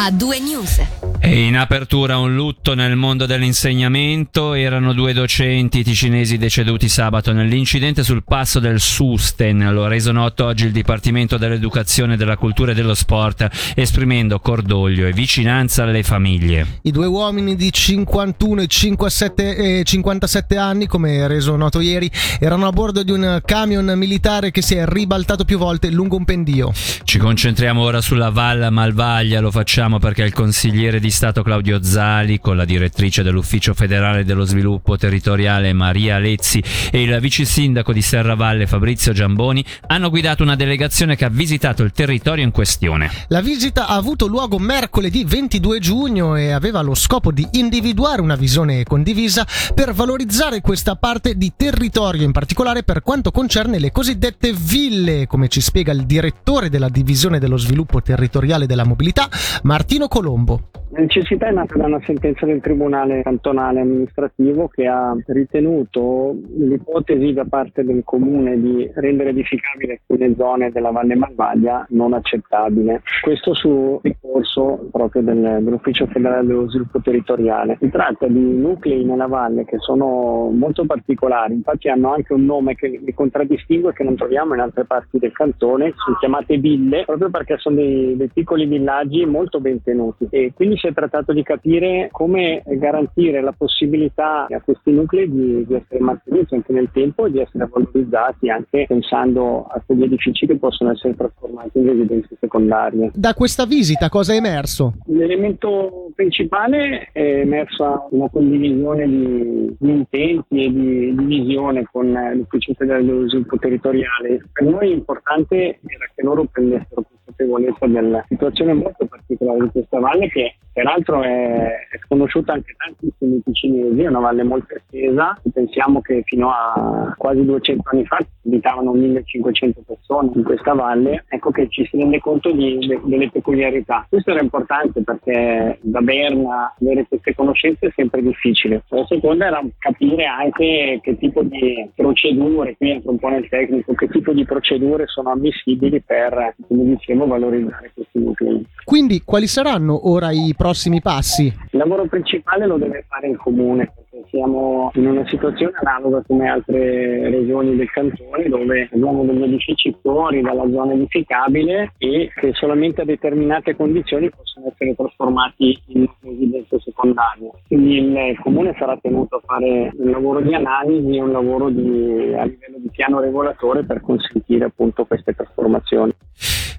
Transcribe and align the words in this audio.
a 0.00 0.12
due 0.12 0.38
news. 0.38 0.80
E 1.20 1.40
in 1.42 1.56
apertura 1.56 2.18
un 2.18 2.32
lutto 2.32 2.74
nel 2.74 2.94
mondo 2.94 3.26
dell'insegnamento. 3.26 4.54
Erano 4.54 4.92
due 4.92 5.12
docenti 5.12 5.82
ticinesi 5.82 6.38
deceduti 6.38 6.88
sabato 6.88 7.32
nell'incidente 7.32 8.04
sul 8.04 8.22
passo 8.22 8.60
del 8.60 8.78
Susten. 8.78 9.72
Lo 9.72 9.84
ha 9.84 9.88
reso 9.88 10.12
noto 10.12 10.44
oggi 10.44 10.66
il 10.66 10.70
Dipartimento 10.70 11.36
dell'Educazione, 11.36 12.16
della 12.16 12.36
Cultura 12.36 12.70
e 12.70 12.74
dello 12.74 12.94
Sport, 12.94 13.48
esprimendo 13.74 14.38
cordoglio 14.38 15.08
e 15.08 15.12
vicinanza 15.12 15.82
alle 15.82 16.04
famiglie. 16.04 16.78
I 16.82 16.92
due 16.92 17.06
uomini 17.06 17.56
di 17.56 17.72
51 17.72 18.62
e 18.62 18.66
57, 18.68 19.80
eh, 19.80 19.84
57 19.84 20.56
anni, 20.56 20.86
come 20.86 21.26
reso 21.26 21.56
noto 21.56 21.80
ieri, 21.80 22.08
erano 22.38 22.68
a 22.68 22.70
bordo 22.70 23.02
di 23.02 23.10
un 23.10 23.42
camion 23.44 23.92
militare 23.96 24.52
che 24.52 24.62
si 24.62 24.76
è 24.76 24.86
ribaltato 24.86 25.44
più 25.44 25.58
volte 25.58 25.90
lungo 25.90 26.16
un 26.16 26.24
pendio. 26.24 26.72
Ci 27.02 27.18
concentriamo 27.18 27.82
ora 27.82 28.00
sulla 28.00 28.30
Val 28.30 28.68
Malvaglia, 28.70 29.40
lo 29.40 29.50
facciamo 29.50 29.87
perché 29.96 30.22
il 30.24 30.34
consigliere 30.34 31.00
di 31.00 31.10
Stato 31.10 31.42
Claudio 31.42 31.82
Zali, 31.82 32.40
con 32.40 32.58
la 32.58 32.66
direttrice 32.66 33.22
dell'Ufficio 33.22 33.72
federale 33.72 34.22
dello 34.22 34.44
sviluppo 34.44 34.98
territoriale 34.98 35.72
Maria 35.72 36.18
Lezzi 36.18 36.62
e 36.90 37.00
il 37.00 37.18
vice 37.20 37.46
sindaco 37.46 37.94
di 37.94 38.02
Serravalle 38.02 38.66
Fabrizio 38.66 39.14
Giamboni 39.14 39.64
hanno 39.86 40.10
guidato 40.10 40.42
una 40.42 40.56
delegazione 40.56 41.16
che 41.16 41.24
ha 41.24 41.30
visitato 41.30 41.82
il 41.82 41.92
territorio 41.92 42.44
in 42.44 42.50
questione. 42.50 43.10
La 43.28 43.40
visita 43.40 43.86
ha 43.86 43.94
avuto 43.94 44.26
luogo 44.26 44.58
mercoledì 44.58 45.24
22 45.24 45.78
giugno 45.78 46.36
e 46.36 46.50
aveva 46.50 46.82
lo 46.82 46.94
scopo 46.94 47.32
di 47.32 47.48
individuare 47.52 48.20
una 48.20 48.36
visione 48.36 48.84
condivisa 48.84 49.46
per 49.74 49.94
valorizzare 49.94 50.60
questa 50.60 50.96
parte 50.96 51.36
di 51.36 51.52
territorio, 51.56 52.24
in 52.24 52.32
particolare 52.32 52.82
per 52.82 53.00
quanto 53.02 53.30
concerne 53.30 53.78
le 53.78 53.90
cosiddette 53.90 54.52
ville, 54.52 55.26
come 55.26 55.48
ci 55.48 55.62
spiega 55.62 55.92
il 55.92 56.04
direttore 56.04 56.68
della 56.68 56.90
divisione 56.90 57.38
dello 57.38 57.56
sviluppo 57.56 58.02
territoriale 58.02 58.66
della 58.66 58.84
mobilità, 58.84 59.30
Martino 59.78 60.08
Colombo. 60.08 60.78
La 60.90 61.00
necessità 61.00 61.48
è 61.48 61.52
nata 61.52 61.76
da 61.76 61.84
una 61.84 62.00
sentenza 62.02 62.46
del 62.46 62.62
Tribunale 62.62 63.22
cantonale 63.22 63.80
amministrativo 63.80 64.68
che 64.68 64.86
ha 64.86 65.14
ritenuto 65.26 66.34
l'ipotesi 66.56 67.34
da 67.34 67.44
parte 67.44 67.84
del 67.84 68.00
Comune 68.04 68.58
di 68.58 68.90
rendere 68.94 69.30
edificabili 69.30 69.92
alcune 69.92 70.34
zone 70.34 70.70
della 70.70 70.90
Valle 70.90 71.14
Malvaglia 71.14 71.86
non 71.90 72.14
accettabile. 72.14 73.02
Questo 73.20 73.52
su 73.52 74.00
ricorso 74.02 74.88
proprio 74.90 75.20
del, 75.20 75.58
dell'Ufficio 75.60 76.06
federale 76.06 76.46
dello 76.46 76.70
sviluppo 76.70 77.02
territoriale. 77.02 77.76
Si 77.78 77.90
tratta 77.90 78.26
di 78.26 78.40
nuclei 78.40 79.04
nella 79.04 79.26
valle 79.26 79.66
che 79.66 79.76
sono 79.78 80.50
molto 80.50 80.86
particolari, 80.86 81.52
infatti 81.52 81.90
hanno 81.90 82.14
anche 82.14 82.32
un 82.32 82.46
nome 82.46 82.74
che 82.74 82.88
li 82.88 83.12
contraddistingue 83.12 83.92
che 83.92 84.04
non 84.04 84.16
troviamo 84.16 84.54
in 84.54 84.60
altre 84.60 84.86
parti 84.86 85.18
del 85.18 85.32
cantone, 85.32 85.92
sono 85.96 86.16
chiamate 86.16 86.56
ville 86.56 87.04
proprio 87.04 87.28
perché 87.28 87.58
sono 87.58 87.76
dei, 87.76 88.16
dei 88.16 88.30
piccoli 88.32 88.64
villaggi 88.64 89.26
molto 89.26 89.60
ben 89.60 89.67
tenuti 89.82 90.26
e 90.30 90.52
quindi 90.54 90.76
si 90.76 90.86
è 90.86 90.92
trattato 90.92 91.32
di 91.32 91.42
capire 91.42 92.08
come 92.10 92.62
garantire 92.66 93.40
la 93.40 93.52
possibilità 93.56 94.46
a 94.48 94.60
questi 94.60 94.92
nuclei 94.92 95.30
di, 95.30 95.66
di 95.66 95.74
essere 95.74 96.00
mantenuti 96.00 96.54
anche 96.54 96.72
nel 96.72 96.90
tempo 96.92 97.26
e 97.26 97.30
di 97.30 97.40
essere 97.40 97.68
valorizzati 97.70 98.50
anche 98.50 98.86
pensando 98.86 99.66
a 99.66 99.82
quegli 99.84 100.02
edifici 100.04 100.46
che 100.46 100.56
possono 100.56 100.92
essere 100.92 101.14
trasformati 101.14 101.78
in 101.78 101.86
residenze 101.86 102.36
secondarie. 102.40 103.10
Da 103.14 103.34
questa 103.34 103.64
visita 103.64 104.08
cosa 104.08 104.32
è 104.32 104.36
emerso? 104.36 104.94
L'elemento 105.06 106.10
principale 106.14 107.08
è 107.12 107.40
emersa 107.40 108.06
una 108.10 108.28
condivisione 108.28 109.06
di, 109.06 109.76
di 109.78 109.90
intenti 109.90 110.64
e 110.64 110.70
di, 110.70 111.14
di, 111.14 111.24
visione 111.24 111.86
con 111.90 112.10
l'Ufficio 112.34 112.74
federale 112.74 113.04
dello 113.04 113.28
sviluppo 113.28 113.58
territoriale. 113.58 114.42
Per 114.52 114.66
noi 114.66 114.92
importante 114.92 115.56
era 115.56 116.10
che 116.14 116.22
loro 116.22 116.44
prendessero 116.44 117.04
consapevolezza 117.38 117.86
della 117.86 118.24
situazione 118.28 118.72
molto 118.74 119.06
particolare 119.06 119.60
di 119.60 119.70
questa 119.70 119.98
valle 120.00 120.28
che 120.28 120.56
peraltro 120.78 121.22
è, 121.22 121.88
è 121.90 121.98
sconosciuta 122.04 122.52
anche 122.52 122.76
tantissimi 122.76 123.42
ticinesi, 123.42 124.00
è 124.00 124.06
una 124.06 124.20
valle 124.20 124.44
molto 124.44 124.76
estesa, 124.76 125.36
pensiamo 125.52 126.00
che 126.00 126.22
fino 126.24 126.50
a 126.50 127.14
quasi 127.18 127.44
200 127.44 127.82
anni 127.90 128.06
fa 128.06 128.18
abitavano 128.46 128.92
1500 128.92 129.82
persone 129.84 130.30
in 130.36 130.44
questa 130.44 130.74
valle, 130.74 131.24
ecco 131.26 131.50
che 131.50 131.66
ci 131.68 131.84
si 131.90 131.96
rende 131.96 132.20
conto 132.20 132.52
di, 132.52 132.78
de, 132.86 133.00
delle 133.02 133.28
peculiarità. 133.28 134.06
Questo 134.08 134.30
era 134.30 134.40
importante 134.40 135.02
perché 135.02 135.80
da 135.82 136.00
Berna 136.00 136.72
avere 136.80 137.06
queste 137.08 137.34
conoscenze 137.34 137.88
è 137.88 137.92
sempre 137.96 138.22
difficile. 138.22 138.84
La 138.90 139.04
seconda 139.06 139.46
era 139.46 139.60
capire 139.78 140.26
anche 140.26 141.00
che 141.02 141.18
tipo 141.18 141.42
di 141.42 141.90
procedure, 141.96 142.76
qui 142.76 142.90
entro 142.92 143.10
un 143.10 143.18
po' 143.18 143.30
nel 143.30 143.48
tecnico, 143.48 143.94
che 143.94 144.06
tipo 144.06 144.32
di 144.32 144.44
procedure 144.44 145.08
sono 145.08 145.32
ammissibili 145.32 146.00
per, 146.00 146.54
come 146.68 146.84
dicevo, 146.84 147.26
valorizzare 147.26 147.90
questi 147.92 148.18
nuclei. 148.20 148.64
Quindi 148.84 149.22
quali 149.24 149.48
saranno 149.48 150.08
ora 150.08 150.30
i 150.30 150.54
prossimi 150.56 150.66
passi? 151.00 151.46
Il 151.70 151.78
lavoro 151.78 152.06
principale 152.06 152.66
lo 152.66 152.78
deve 152.78 153.04
fare 153.08 153.28
il 153.28 153.36
comune 153.36 153.92
siamo 154.30 154.90
in 154.94 155.06
una 155.06 155.26
situazione 155.26 155.72
analoga 155.82 156.22
come 156.26 156.48
altre 156.48 157.30
regioni 157.30 157.76
del 157.76 157.90
cantone 157.90 158.48
dove 158.48 158.88
abbiamo 158.92 159.24
degli 159.24 159.42
edifici 159.42 159.94
fuori 160.00 160.40
dalla 160.40 160.68
zona 160.70 160.92
edificabile 160.92 161.92
e 161.98 162.30
che 162.34 162.52
solamente 162.54 163.02
a 163.02 163.04
determinate 163.04 163.76
condizioni 163.76 164.30
possono 164.30 164.68
essere 164.72 164.94
trasformati 164.94 165.78
in 165.86 166.06
residenze 166.20 166.78
secondarie. 166.80 167.50
Quindi 167.66 167.96
il 167.98 168.38
comune 168.42 168.74
sarà 168.78 168.96
tenuto 169.00 169.36
a 169.36 169.42
fare 169.44 169.92
un 169.96 170.10
lavoro 170.10 170.40
di 170.40 170.54
analisi 170.54 171.16
e 171.16 171.22
un 171.22 171.32
lavoro 171.32 171.70
di, 171.70 172.34
a 172.34 172.44
livello 172.44 172.78
di 172.78 172.88
piano 172.90 173.20
regolatore 173.20 173.84
per 173.84 174.00
consentire 174.00 174.66
appunto 174.66 175.04
queste 175.04 175.34
trasformazioni. 175.34 176.12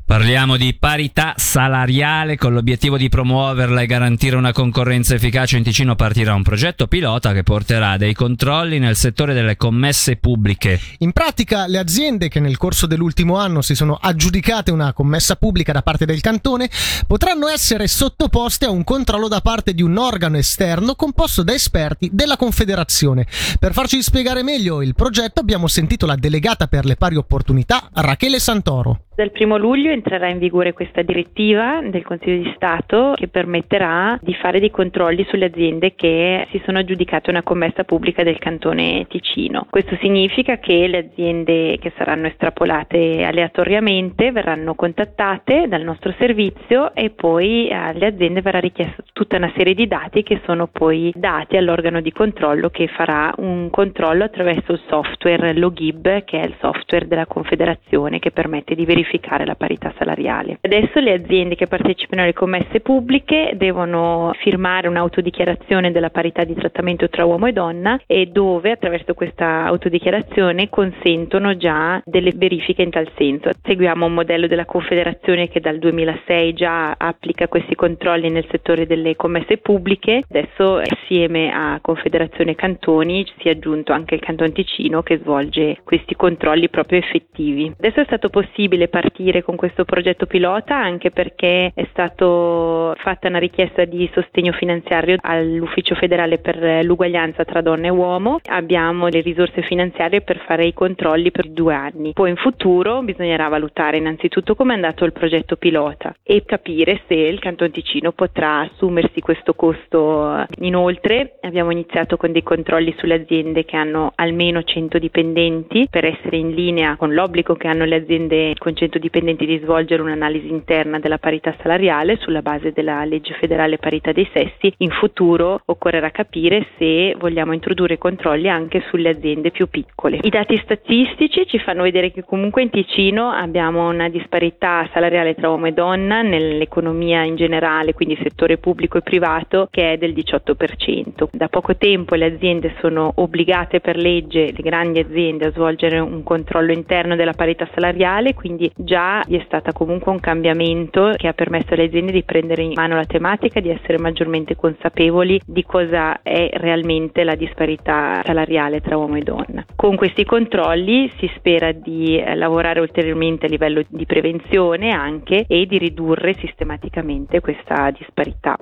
Parliamo 0.10 0.58
di 0.58 0.76
parità 0.76 1.34
salariale 1.36 2.36
con 2.36 2.52
l'obiettivo 2.52 2.98
di 2.98 3.10
promuoverla 3.10 3.82
e 3.82 3.86
garantire 3.86 4.38
una 4.38 4.52
concorrenza 4.52 5.14
efficace 5.14 5.56
in 5.56 5.64
Ticino 5.64 5.94
partirà 5.94 6.34
un 6.34 6.42
progetto 6.42 6.88
pilota 6.88 7.32
che 7.32 7.39
porterà 7.44 7.98
dei 7.98 8.14
controlli 8.14 8.80
nel 8.80 8.96
settore 8.96 9.34
delle 9.34 9.56
commesse 9.56 10.16
pubbliche. 10.18 10.80
In 11.00 11.12
pratica 11.12 11.68
le 11.68 11.78
aziende 11.78 12.28
che 12.30 12.40
nel 12.40 12.58
corso 12.58 12.88
dell'ultimo 12.88 13.38
anno 13.38 13.62
si 13.62 13.76
sono 13.76 13.98
aggiudicate 14.00 14.72
una 14.72 14.94
commessa 14.94 15.36
pubblica 15.36 15.72
da 15.72 15.82
parte 15.82 16.06
del 16.06 16.22
cantone 16.22 16.70
potranno 17.08 17.48
essere 17.48 17.88
sottoposte 17.88 18.66
a 18.66 18.72
un 18.72 18.84
controllo 18.84 19.28
da 19.28 19.42
parte 19.42 19.74
di 19.74 19.82
un 19.82 19.98
organo 19.98 20.38
esterno 20.38 20.96
composto 20.96 21.44
da 21.44 21.54
esperti 21.54 22.10
della 22.12 22.38
Confederazione. 22.38 23.26
Per 23.60 23.74
farci 23.74 24.02
spiegare 24.02 24.44
meglio 24.44 24.82
il 24.82 24.96
progetto 24.96 25.40
abbiamo 25.40 25.68
sentito 25.68 26.06
la 26.06 26.16
delegata 26.16 26.68
per 26.68 26.86
le 26.86 26.96
pari 26.96 27.16
opportunità 27.16 27.90
Rachele 27.94 28.40
Santoro. 28.40 29.04
Dal 29.20 29.32
primo 29.32 29.58
luglio 29.58 29.92
entrerà 29.92 30.30
in 30.30 30.40
vigore 30.40 30.72
questa 30.72 31.02
direttiva 31.02 31.82
del 31.84 32.04
Consiglio 32.04 32.42
di 32.42 32.54
Stato 32.56 33.16
che 33.18 33.28
permetterà 33.28 34.18
di 34.22 34.34
fare 34.34 34.62
dei 34.62 34.72
controlli 34.72 35.26
sulle 35.28 35.44
aziende 35.44 35.94
che 35.94 36.48
si 36.52 36.62
sono 36.64 36.78
aggiudicate 36.78 37.29
una 37.30 37.44
commessa 37.44 37.84
pubblica 37.84 38.24
del 38.24 38.38
cantone 38.38 39.06
Ticino. 39.08 39.68
Questo 39.70 39.98
significa 40.02 40.58
che 40.58 40.88
le 40.88 40.98
aziende 40.98 41.78
che 41.80 41.92
saranno 41.98 42.28
estrapolate 42.28 43.24
aleatoriamente 43.24 44.32
verranno 44.32 44.76
contattate 44.76 45.68
dal 45.68 45.84
nostro 45.84 46.14
servizio 46.18 46.94
e 46.94 47.10
poi 47.10 47.72
alle 47.72 48.08
aziende 48.08 48.42
verrà 48.42 48.60
richiesta 48.60 49.04
tutta 49.14 49.38
una 49.38 49.52
serie 49.56 49.74
di 49.74 49.88
dati 49.88 50.24
che 50.24 50.42
sono 50.46 50.68
poi 50.68 51.12
dati 51.16 51.58
all'organo 51.58 52.02
di 52.02 52.12
controllo 52.12 52.70
che 52.70 52.88
farà 52.88 53.34
un 53.38 53.70
controllo 53.70 54.24
attraverso 54.24 54.72
il 54.74 54.82
software 54.88 55.54
Logib 55.54 56.24
che 56.24 56.40
è 56.40 56.46
il 56.46 56.56
software 56.60 57.08
della 57.08 57.26
Confederazione 57.26 58.20
che 58.20 58.32
permette 58.32 58.76
di 58.76 58.86
verificare 58.86 59.46
la 59.46 59.56
parità 59.56 59.94
salariale. 59.98 60.58
Adesso 60.62 61.00
le 61.00 61.14
aziende 61.14 61.56
che 61.56 61.68
partecipano 61.68 62.22
alle 62.24 62.34
commesse 62.34 62.80
pubbliche 62.80 63.54
devono 63.56 64.32
firmare 64.40 64.88
un'autodichiarazione 64.88 65.92
della 65.92 66.10
parità 66.10 66.44
di 66.44 66.54
trattamento 66.54 67.10
tra 67.10 67.19
uomo 67.26 67.48
e 67.48 67.52
donna 67.52 68.00
e 68.06 68.28
dove 68.28 68.72
attraverso 68.72 69.14
questa 69.14 69.66
autodichiarazione 69.66 70.70
consentono 70.70 71.56
già 71.58 72.02
delle 72.06 72.32
verifiche 72.36 72.82
in 72.82 72.90
tal 72.90 73.10
senso. 73.18 73.50
Seguiamo 73.62 74.06
un 74.06 74.14
modello 74.14 74.48
della 74.48 74.66
Confederazione 74.66 75.48
che 75.50 75.60
dal 75.60 75.80
2006 75.80 76.54
già 76.54 76.96
applica 76.98 77.48
questi 77.48 77.76
controlli 77.76 78.30
nel 78.30 78.48
settore 78.50 78.86
delle 78.86 79.16
commesse 79.16 79.58
pubbliche. 79.58 80.24
Adesso 80.28 80.78
assieme 80.78 81.52
a 81.52 81.80
Confederazione 81.82 82.56
Cantoni 82.56 83.26
si 83.40 83.48
è 83.48 83.52
aggiunto 83.52 83.94
anche 83.94 84.16
il 84.16 84.22
Canton 84.22 84.52
Ticino 84.52 85.02
che 85.02 85.20
svolge 85.20 85.78
questi 85.84 86.16
controlli 86.16 86.70
proprio 86.70 87.00
effettivi. 87.00 87.72
Adesso 87.78 88.02
è 88.02 88.06
stato 88.06 88.30
possibile 88.30 88.88
partire 88.88 89.44
con 89.44 89.56
questo 89.56 89.86
progetto 89.86 90.26
pilota 90.26 90.76
anche 90.76 91.12
perché 91.12 91.72
è 91.74 91.88
stata 91.92 92.94
fatta 92.96 93.28
una 93.28 93.40
richiesta 93.40 93.86
di 93.86 94.10
sostegno 94.14 94.52
finanziario 94.54 95.18
all'Ufficio 95.20 95.96
federale 95.96 96.40
per 96.40 96.84
l'uguaglianza 96.84 97.09
disuguaglianza 97.10 97.44
tra 97.44 97.62
donna 97.62 97.88
e 97.88 97.90
uomo, 97.90 98.40
abbiamo 98.46 99.08
le 99.08 99.22
risorse 99.22 99.62
finanziarie 99.64 100.22
per 100.22 100.38
fare 100.46 100.66
i 100.66 100.74
controlli 100.74 101.32
per 101.32 101.50
due 101.50 101.74
anni. 101.74 102.14
Poi 102.14 102.30
in 102.30 102.36
futuro 102.36 103.02
bisognerà 103.02 103.48
valutare 103.48 103.98
innanzitutto 103.98 104.56
come 104.56 104.74
è 104.74 104.76
andato 104.76 105.04
il 105.06 105.12
progetto 105.12 105.58
pilota 105.58 106.16
e 106.24 106.44
capire 106.46 107.02
se 107.08 107.16
il 107.16 107.40
Canton 107.40 107.72
Ticino 107.72 108.12
potrà 108.12 108.60
assumersi 108.60 109.20
questo 109.20 109.54
costo. 109.54 110.46
Inoltre 110.60 111.38
abbiamo 111.42 111.72
iniziato 111.72 112.18
con 112.18 112.32
dei 112.32 112.44
controlli 112.44 112.94
sulle 112.98 113.16
aziende 113.16 113.66
che 113.66 113.76
hanno 113.76 114.12
almeno 114.16 114.64
100 114.64 115.00
dipendenti 115.00 115.88
per 115.90 116.06
essere 116.06 116.38
in 116.38 116.52
linea 116.52 116.96
con 116.96 117.14
l'obbligo 117.14 117.56
che 117.56 117.68
hanno 117.68 117.86
le 117.86 117.96
aziende 117.96 118.54
con 118.58 118.76
100 118.76 119.00
dipendenti 119.00 119.46
di 119.46 119.60
svolgere 119.64 120.02
un'analisi 120.02 120.48
interna 120.48 121.00
della 121.00 121.18
parità 121.18 121.56
salariale 121.62 122.18
sulla 122.18 122.42
base 122.42 122.72
della 122.72 123.04
legge 123.06 123.34
federale 123.34 123.78
parità 123.78 124.12
dei 124.12 124.30
sessi. 124.32 124.74
In 124.78 124.92
futuro 124.92 125.62
occorrerà 125.66 126.12
capire 126.12 126.68
se 126.78 126.99
vogliamo 127.18 127.54
introdurre 127.54 127.98
controlli 127.98 128.50
anche 128.50 128.84
sulle 128.90 129.10
aziende 129.10 129.52
più 129.52 129.68
piccole. 129.70 130.20
I 130.22 130.30
dati 130.30 130.58
statistici 130.58 131.46
ci 131.48 131.60
fanno 131.60 131.84
vedere 131.84 132.12
che 132.12 132.24
comunque 132.24 132.62
in 132.62 132.70
Ticino 132.70 133.30
abbiamo 133.30 133.88
una 133.88 134.10
disparità 134.10 134.88
salariale 134.92 135.36
tra 135.36 135.50
uomo 135.50 135.68
e 135.68 135.72
donna 135.72 136.22
nell'economia 136.22 137.24
in 137.24 137.36
generale, 137.36 137.94
quindi 137.94 138.18
settore 138.22 138.58
pubblico 138.58 138.98
e 138.98 139.02
privato, 139.02 139.68
che 139.72 139.94
è 139.94 139.98
del 139.98 140.14
18%. 140.14 141.30
Da 141.32 141.48
poco 141.48 141.76
tempo 141.78 142.16
le 142.16 142.26
aziende 142.26 142.76
sono 142.80 143.12
obbligate 143.16 143.80
per 143.80 143.98
legge, 143.98 144.52
le 144.52 144.62
grandi 144.62 145.00
aziende, 145.00 145.48
a 145.48 145.52
svolgere 145.52 146.00
un 146.00 146.24
controllo 146.24 146.72
interno 146.72 147.16
della 147.16 147.34
parità 147.34 147.68
salariale, 147.74 148.34
quindi 148.34 148.72
già 148.76 149.24
vi 149.28 149.38
è 149.38 149.44
stato 149.46 149.72
comunque 149.72 150.12
un 150.12 150.20
cambiamento 150.20 151.14
che 151.16 151.28
ha 151.28 151.34
permesso 151.34 151.74
alle 151.74 151.86
aziende 151.86 152.12
di 152.12 152.24
prendere 152.24 152.64
in 152.64 152.74
mano 152.76 152.96
la 152.96 153.06
tematica, 153.06 153.60
di 153.60 153.70
essere 153.70 153.98
maggiormente 153.98 154.56
consapevoli 154.56 155.40
di 155.46 155.64
cosa 155.64 156.22
è 156.22 156.50
realmente 156.54 156.88
la 157.24 157.36
disparità 157.36 158.22
salariale 158.26 158.82
tra 158.82 158.98
uomo 158.98 159.18
e 159.18 159.22
donna. 159.22 159.66
Con 159.76 159.96
questi 159.96 160.26
controlli 160.26 161.12
si 161.20 161.30
spera 161.36 161.72
di 161.72 162.18
eh, 162.18 162.36
lavorare 162.36 162.80
ulteriormente 162.80 163.46
a 163.46 163.50
livello 163.50 163.84
di 163.88 164.06
prevenzione 164.06 164.92
anche 164.92 165.46
e 165.48 165.66
di 165.66 165.78
ridurre 165.78 166.36
sistematicamente 166.40 167.40
questa 167.40 167.92
disparità. 167.92 168.58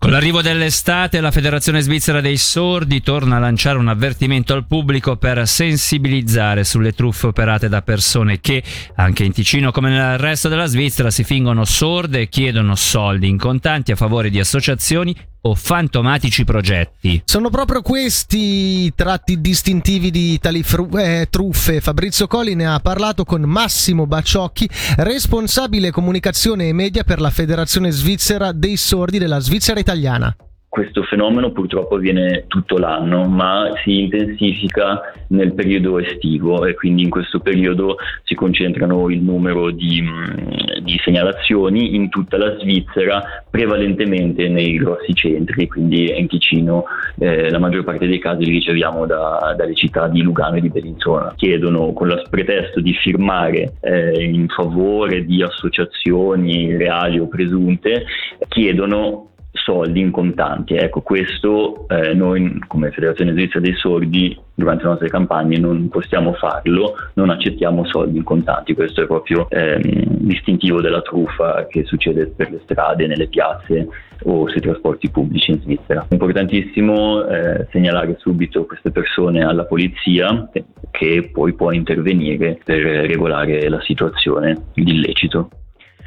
Con 0.00 0.12
l'arrivo 0.12 0.42
dell'estate 0.42 1.20
la 1.20 1.32
Federazione 1.32 1.80
Svizzera 1.80 2.20
dei 2.20 2.36
Sordi 2.36 3.02
torna 3.02 3.34
a 3.34 3.40
lanciare 3.40 3.78
un 3.78 3.88
avvertimento 3.88 4.54
al 4.54 4.64
pubblico 4.64 5.16
per 5.16 5.44
sensibilizzare 5.46 6.62
sulle 6.62 6.92
truffe 6.92 7.26
operate 7.26 7.68
da 7.68 7.82
persone 7.82 8.40
che, 8.40 8.62
anche 8.94 9.24
in 9.24 9.32
Ticino 9.32 9.72
come 9.72 9.90
nel 9.90 10.16
resto 10.16 10.48
della 10.48 10.66
Svizzera, 10.66 11.10
si 11.10 11.24
fingono 11.24 11.64
sorde 11.64 12.20
e 12.20 12.28
chiedono 12.28 12.76
soldi 12.76 13.28
in 13.28 13.38
contanti 13.38 13.90
a 13.90 13.96
favore 13.96 14.30
di 14.30 14.38
associazioni 14.38 15.14
o 15.42 15.54
fantomatici 15.54 16.44
progetti. 16.44 17.22
Sono 17.24 17.50
proprio 17.50 17.82
questi 17.82 18.36
i 18.38 18.92
tratti 18.94 19.40
distintivi 19.40 20.10
di 20.10 20.38
tali 20.38 20.62
fru- 20.62 20.96
eh, 20.98 21.26
truffe. 21.30 21.80
Fabrizio 21.80 22.26
Colli 22.26 22.54
ne 22.54 22.66
ha 22.66 22.80
parlato 22.80 23.24
con 23.24 23.42
Massimo 23.42 24.06
Baciocchi, 24.06 24.68
responsabile 24.96 25.90
comunicazione 25.90 26.68
e 26.68 26.72
media 26.72 27.04
per 27.04 27.20
la 27.20 27.30
Federazione 27.30 27.90
Svizzera 27.90 28.52
dei 28.52 28.76
Sordi 28.76 29.18
della 29.18 29.38
Svizzera 29.38 29.80
Italiana 29.80 30.34
questo 30.68 31.02
fenomeno 31.02 31.50
purtroppo 31.50 31.94
avviene 31.94 32.44
tutto 32.46 32.76
l'anno, 32.76 33.26
ma 33.26 33.70
si 33.82 34.02
intensifica 34.02 35.00
nel 35.28 35.54
periodo 35.54 35.98
estivo 35.98 36.64
e 36.66 36.74
quindi 36.74 37.02
in 37.02 37.10
questo 37.10 37.40
periodo 37.40 37.96
si 38.24 38.34
concentrano 38.34 39.08
il 39.08 39.20
numero 39.20 39.70
di, 39.70 40.02
mm, 40.02 40.82
di 40.82 41.00
segnalazioni 41.02 41.94
in 41.94 42.10
tutta 42.10 42.36
la 42.36 42.58
Svizzera, 42.58 43.22
prevalentemente 43.50 44.48
nei 44.48 44.76
grossi 44.76 45.14
centri, 45.14 45.66
quindi 45.66 46.16
in 46.16 46.28
Ticino 46.28 46.84
eh, 47.18 47.50
la 47.50 47.58
maggior 47.58 47.84
parte 47.84 48.06
dei 48.06 48.18
casi 48.18 48.44
li 48.44 48.52
riceviamo 48.52 49.06
da, 49.06 49.54
dalle 49.56 49.74
città 49.74 50.06
di 50.06 50.20
Lugano 50.20 50.56
e 50.56 50.60
di 50.60 50.68
Bellinzona. 50.68 51.32
Chiedono 51.34 51.92
con 51.94 52.08
lo 52.08 52.22
pretesto 52.28 52.80
di 52.80 52.92
firmare 52.92 53.74
eh, 53.80 54.22
in 54.22 54.48
favore 54.48 55.24
di 55.24 55.42
associazioni 55.42 56.76
reali 56.76 57.18
o 57.18 57.26
presunte, 57.26 58.04
chiedono 58.48 59.27
soldi 59.52 60.00
in 60.00 60.10
contanti. 60.10 60.74
Ecco, 60.74 61.00
questo 61.00 61.86
eh, 61.88 62.14
noi 62.14 62.58
come 62.66 62.90
Federazione 62.90 63.32
Svizzera 63.32 63.60
dei 63.60 63.74
Sordi 63.74 64.38
durante 64.54 64.82
le 64.82 64.88
nostre 64.88 65.08
campagne 65.08 65.58
non 65.58 65.88
possiamo 65.88 66.32
farlo, 66.32 66.94
non 67.14 67.30
accettiamo 67.30 67.84
soldi 67.86 68.18
in 68.18 68.24
contanti, 68.24 68.74
questo 68.74 69.02
è 69.02 69.06
proprio 69.06 69.46
ehm, 69.48 69.80
distintivo 70.18 70.80
della 70.80 71.02
truffa 71.02 71.66
che 71.68 71.84
succede 71.84 72.26
per 72.26 72.50
le 72.50 72.60
strade, 72.64 73.06
nelle 73.06 73.28
piazze 73.28 73.88
o 74.24 74.48
sui 74.48 74.60
trasporti 74.60 75.10
pubblici 75.10 75.52
in 75.52 75.60
Svizzera. 75.60 76.06
Importantissimo 76.10 77.24
eh, 77.26 77.66
segnalare 77.70 78.16
subito 78.18 78.64
queste 78.64 78.90
persone 78.90 79.44
alla 79.44 79.64
polizia 79.64 80.50
che 80.90 81.30
poi 81.32 81.52
può 81.54 81.70
intervenire 81.70 82.58
per 82.64 82.82
regolare 82.82 83.68
la 83.68 83.80
situazione 83.82 84.56
di 84.74 84.90
illecito 84.90 85.50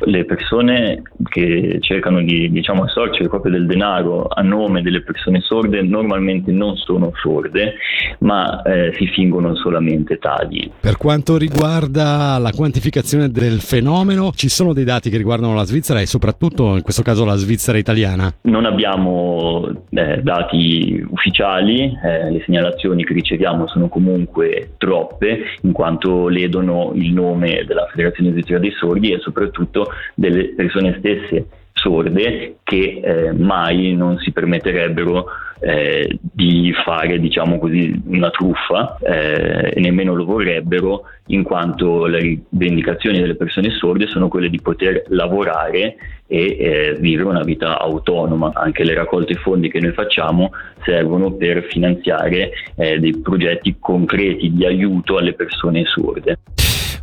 le 0.05 0.25
persone 0.25 1.01
che 1.29 1.77
cercano 1.81 2.21
di 2.21 2.51
diciamo, 2.51 2.83
assorcere 2.83 3.29
proprio 3.29 3.51
del 3.51 3.65
denaro 3.65 4.27
a 4.27 4.41
nome 4.41 4.81
delle 4.81 5.01
persone 5.01 5.41
sorde 5.41 5.81
normalmente 5.81 6.51
non 6.51 6.75
sono 6.75 7.11
sorde, 7.21 7.75
ma 8.19 8.61
eh, 8.63 8.93
si 8.97 9.07
fingono 9.07 9.55
solamente 9.55 10.17
tali. 10.17 10.71
Per 10.79 10.97
quanto 10.97 11.37
riguarda 11.37 12.37
la 12.37 12.51
quantificazione 12.51 13.29
del 13.29 13.59
fenomeno, 13.61 14.31
ci 14.35 14.49
sono 14.49 14.73
dei 14.73 14.83
dati 14.83 15.09
che 15.09 15.17
riguardano 15.17 15.53
la 15.53 15.63
Svizzera 15.63 15.99
e 15.99 16.05
soprattutto 16.05 16.75
in 16.75 16.81
questo 16.81 17.01
caso 17.01 17.25
la 17.25 17.35
Svizzera 17.35 17.77
italiana? 17.77 18.33
Non 18.41 18.65
abbiamo 18.65 19.67
eh, 19.89 20.21
dati 20.21 21.05
ufficiali, 21.09 21.97
eh, 22.03 22.31
le 22.31 22.41
segnalazioni 22.45 23.03
che 23.03 23.13
riceviamo 23.13 23.67
sono 23.67 23.87
comunque 23.87 24.71
troppe 24.77 25.39
in 25.61 25.71
quanto 25.71 26.27
ledono 26.27 26.91
il 26.95 27.13
nome 27.13 27.63
della 27.65 27.87
Federazione 27.89 28.31
Svizzera 28.31 28.59
dei 28.59 28.71
Sordi 28.71 29.11
e 29.11 29.19
soprattutto 29.19 29.90
delle 30.15 30.49
persone 30.55 30.95
stesse 30.99 31.45
sorde 31.81 32.57
che 32.63 33.01
eh, 33.03 33.31
mai 33.33 33.93
non 33.95 34.17
si 34.19 34.31
permetterebbero 34.31 35.25
eh, 35.63 36.17
di 36.19 36.73
fare 36.83 37.19
diciamo 37.19 37.59
così 37.59 38.01
una 38.07 38.31
truffa 38.31 38.97
eh, 38.99 39.71
e 39.75 39.79
nemmeno 39.79 40.15
lo 40.15 40.25
vorrebbero 40.25 41.03
in 41.27 41.43
quanto 41.43 42.05
le 42.07 42.19
rivendicazioni 42.49 43.19
delle 43.19 43.35
persone 43.35 43.69
sorde 43.69 44.07
sono 44.07 44.27
quelle 44.27 44.49
di 44.49 44.59
poter 44.59 45.03
lavorare 45.09 45.95
e 46.27 46.57
eh, 46.57 46.97
vivere 46.99 47.29
una 47.29 47.43
vita 47.43 47.79
autonoma. 47.79 48.51
Anche 48.53 48.83
le 48.83 48.95
raccolte 48.95 49.35
fondi 49.35 49.69
che 49.69 49.79
noi 49.79 49.91
facciamo 49.91 50.51
servono 50.83 51.31
per 51.33 51.65
finanziare 51.69 52.51
eh, 52.75 52.99
dei 52.99 53.17
progetti 53.17 53.75
concreti 53.79 54.51
di 54.51 54.65
aiuto 54.65 55.17
alle 55.17 55.33
persone 55.33 55.83
sorde. 55.85 56.39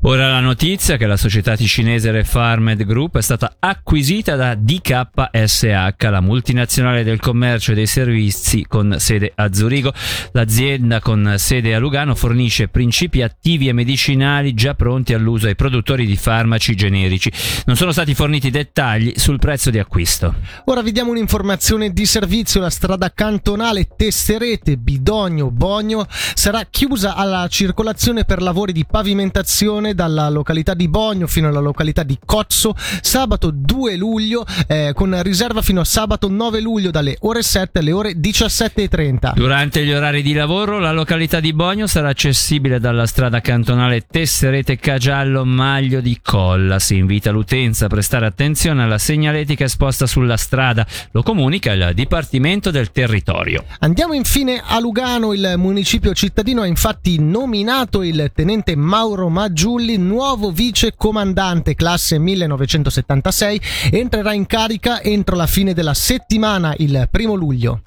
Ora 0.02 0.28
la 0.28 0.40
notizia 0.40 0.96
che 0.96 1.06
la 1.06 1.16
società 1.16 1.56
ticinese 1.56 2.12
Refarmed 2.12 2.84
Group 2.84 3.18
è 3.18 3.20
stata 3.20 3.56
acquisita 3.58 4.36
da 4.36 4.54
DKSH, 4.68 6.10
la 6.10 6.20
multinazionale 6.20 7.02
del 7.02 7.20
commercio 7.20 7.72
e 7.72 7.74
dei 7.74 7.86
servizi 7.86 8.66
con 8.68 8.96
sede 8.98 9.32
a 9.34 9.50
Zurigo. 9.50 9.94
L'azienda 10.32 11.00
con 11.00 11.36
sede 11.38 11.74
a 11.74 11.78
Lugano 11.78 12.14
fornisce 12.14 12.68
principi 12.68 13.22
attivi 13.22 13.68
e 13.68 13.72
medicinali 13.72 14.52
già 14.52 14.74
pronti 14.74 15.14
all'uso 15.14 15.46
ai 15.46 15.54
produttori 15.54 16.04
di 16.04 16.16
farmaci 16.16 16.74
generici. 16.74 17.32
Non 17.64 17.76
sono 17.76 17.92
stati 17.92 18.12
forniti 18.12 18.50
dettagli 18.50 19.14
sul 19.16 19.38
prezzo 19.38 19.70
di 19.70 19.78
acquisto. 19.78 20.34
Ora 20.66 20.82
vi 20.82 20.92
diamo 20.92 21.12
un'informazione 21.12 21.90
di 21.94 22.04
servizio. 22.04 22.60
La 22.60 22.68
strada 22.68 23.10
cantonale 23.10 23.88
Tesserete 23.96 24.76
Bidogno 24.76 25.50
Bogno 25.50 26.06
sarà 26.10 26.66
chiusa 26.68 27.14
alla 27.14 27.46
circolazione 27.48 28.26
per 28.26 28.42
lavori 28.42 28.72
di 28.72 28.84
pavimentazione 28.84 29.94
dalla 29.94 30.28
località 30.28 30.74
di 30.74 30.88
Bogno 30.88 31.26
fino 31.26 31.48
alla 31.48 31.60
località 31.60 32.02
di 32.02 32.18
Cozzo 32.22 32.74
sabato 33.00 33.50
2 33.50 33.96
luglio 33.96 34.44
eh, 34.66 34.92
con 34.94 35.22
riserva 35.22 35.62
fino 35.62 35.80
a 35.80 35.84
sabato 35.84 36.28
9 36.28 36.60
luglio 36.60 36.90
dalle 36.90 37.16
ore 37.20 37.42
7 37.42 37.78
alle 37.78 37.92
ore 37.92 38.12
17.30. 38.12 39.34
Durante 39.34 39.84
gli 39.84 39.92
orari 39.92 40.22
di 40.22 40.32
lavoro 40.32 40.78
la 40.78 40.92
località 40.92 41.40
di 41.40 41.52
Bogno 41.52 41.86
sarà 41.86 42.08
accessibile 42.08 42.80
dalla 42.80 43.06
strada 43.06 43.40
cantonale 43.40 44.04
Tesserete 44.10 44.76
Cagiallo 44.76 45.44
Maglio 45.44 46.00
di 46.00 46.18
Colla. 46.20 46.78
Si 46.78 46.96
invita 46.96 47.30
l'utenza 47.30 47.86
a 47.86 47.88
prestare 47.88 48.26
attenzione 48.26 48.82
alla 48.82 48.98
segnaletica 48.98 49.64
esposta 49.64 50.06
sulla 50.06 50.36
strada. 50.36 50.86
Lo 51.12 51.22
comunica 51.22 51.72
il 51.72 51.92
Dipartimento 51.94 52.70
del 52.70 52.90
Territorio. 52.90 53.64
Andiamo 53.80 54.12
infine 54.12 54.60
a 54.64 54.80
Lugano. 54.80 55.32
Il 55.32 55.54
municipio 55.56 56.12
cittadino 56.14 56.62
ha 56.62 56.66
infatti 56.66 57.18
nominato 57.20 58.02
il 58.02 58.32
tenente 58.34 58.74
Mauro 58.76 59.28
Maggiù 59.28 59.66
Trulli, 59.68 59.98
nuovo 59.98 60.50
vice 60.50 60.94
comandante 60.96 61.74
classe 61.74 62.18
1976, 62.18 63.60
entrerà 63.90 64.32
carica 64.48 65.02
entro 65.02 65.36
la 65.36 65.46
fine 65.46 65.74
della 65.74 65.92
settimana, 65.92 66.74
il 66.78 67.06
primo 67.10 67.34
luglio. 67.34 67.82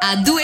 A 0.00 0.16
due 0.16 0.40